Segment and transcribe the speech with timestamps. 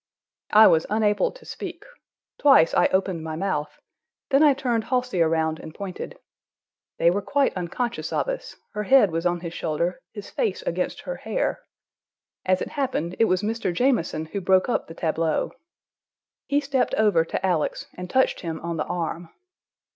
[0.53, 1.85] I was unable to speak.
[2.39, 3.77] Twice I opened my mouth:
[4.31, 6.17] then I turned Halsey around and pointed.
[6.97, 11.01] They were quite unconscious of us; her head was on his shoulder, his face against
[11.01, 11.61] her hair.
[12.47, 13.71] As it happened, it was Mr.
[13.71, 15.51] Jamieson who broke up the tableau.
[16.47, 19.29] He stepped over to Alex and touched him on the arm.